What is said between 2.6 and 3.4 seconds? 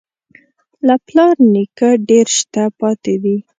پاتې دي.